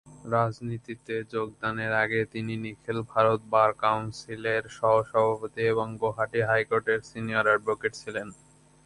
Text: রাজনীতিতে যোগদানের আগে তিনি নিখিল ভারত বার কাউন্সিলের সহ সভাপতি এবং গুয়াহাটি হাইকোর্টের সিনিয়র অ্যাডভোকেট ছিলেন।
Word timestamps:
রাজনীতিতে 0.31 1.15
যোগদানের 1.33 1.91
আগে 2.03 2.19
তিনি 2.33 2.53
নিখিল 2.63 2.97
ভারত 3.11 3.39
বার 3.53 3.69
কাউন্সিলের 3.83 4.63
সহ 4.77 4.95
সভাপতি 5.11 5.61
এবং 5.73 5.87
গুয়াহাটি 6.01 6.39
হাইকোর্টের 6.49 6.99
সিনিয়র 7.09 7.45
অ্যাডভোকেট 7.49 7.93
ছিলেন। 8.01 8.27